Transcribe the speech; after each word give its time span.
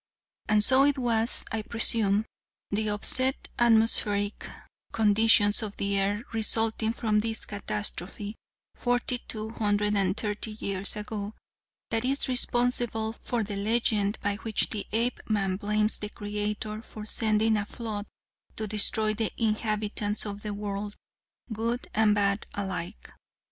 And 0.49 0.63
so 0.63 0.83
it 0.83 0.97
was, 0.97 1.45
I 1.51 1.61
presume, 1.61 2.25
the 2.71 2.87
upset 2.89 3.49
atmospheric 3.59 4.49
conditions 4.91 5.61
of 5.61 5.77
the 5.77 6.01
earth 6.01 6.23
resulting 6.33 6.91
from 6.91 7.19
this 7.19 7.45
catastrophe, 7.45 8.35
forty 8.73 9.19
two 9.27 9.51
hundred 9.51 9.93
and 9.95 10.17
thirty 10.17 10.53
years 10.59 10.95
ago, 10.95 11.35
that 11.91 12.03
is 12.03 12.27
responsible 12.27 13.13
for 13.13 13.43
the 13.43 13.55
legend 13.55 14.17
by 14.23 14.37
which 14.37 14.71
the 14.71 14.87
Apeman 14.91 15.57
blames 15.57 15.99
the 15.99 16.09
Creator 16.09 16.81
for 16.81 17.05
sending 17.05 17.55
a 17.55 17.65
flood 17.65 18.07
to 18.55 18.65
destroy 18.67 19.13
the 19.13 19.31
inhabitants 19.37 20.25
of 20.25 20.41
the 20.41 20.51
world, 20.51 20.95
good 21.53 21.87
and 21.93 22.15
bad 22.15 22.47
alike. 22.55 23.11